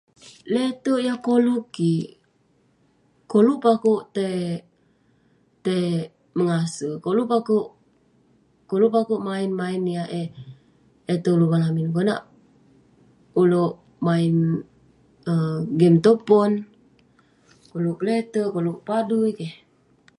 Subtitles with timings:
[0.53, 2.07] Lete'erk yah koluk kik?
[3.31, 4.63] Koluk pe akouk tei-
[5.65, 5.87] tei
[6.37, 6.89] mengase.
[7.05, 7.73] Koluk pe akouk-
[8.69, 10.33] koluk pe akouk main-main yah eh-
[11.11, 11.89] eh tong luvang lamin.
[11.95, 12.21] Konak
[13.41, 13.73] ulouk
[14.07, 14.33] main
[15.31, 16.51] um game tong pon,
[17.71, 19.53] koluk kelete'erk, koluk padui keh.